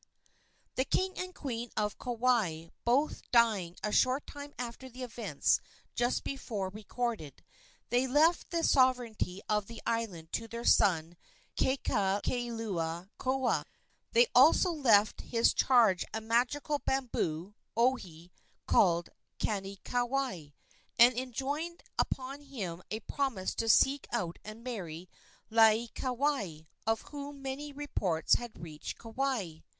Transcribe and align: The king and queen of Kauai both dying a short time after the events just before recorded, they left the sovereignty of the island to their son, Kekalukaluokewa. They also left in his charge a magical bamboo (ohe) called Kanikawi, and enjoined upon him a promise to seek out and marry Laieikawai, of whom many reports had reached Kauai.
The 0.77 0.83
king 0.85 1.13
and 1.19 1.35
queen 1.35 1.69
of 1.77 1.99
Kauai 1.99 2.69
both 2.83 3.21
dying 3.29 3.75
a 3.83 3.91
short 3.91 4.25
time 4.25 4.51
after 4.57 4.89
the 4.89 5.03
events 5.03 5.61
just 5.93 6.23
before 6.23 6.69
recorded, 6.69 7.43
they 7.89 8.07
left 8.07 8.49
the 8.49 8.63
sovereignty 8.63 9.43
of 9.47 9.67
the 9.67 9.79
island 9.85 10.31
to 10.31 10.47
their 10.47 10.65
son, 10.65 11.17
Kekalukaluokewa. 11.55 13.63
They 14.13 14.25
also 14.33 14.71
left 14.71 15.21
in 15.21 15.27
his 15.27 15.53
charge 15.53 16.03
a 16.15 16.19
magical 16.19 16.79
bamboo 16.79 17.53
(ohe) 17.77 18.31
called 18.65 19.09
Kanikawi, 19.37 20.53
and 20.97 21.15
enjoined 21.15 21.83
upon 21.99 22.41
him 22.41 22.81
a 22.89 23.01
promise 23.01 23.53
to 23.53 23.69
seek 23.69 24.07
out 24.11 24.39
and 24.43 24.63
marry 24.63 25.11
Laieikawai, 25.51 26.65
of 26.87 27.01
whom 27.01 27.43
many 27.43 27.71
reports 27.71 28.33
had 28.33 28.59
reached 28.63 28.97
Kauai. 28.97 29.59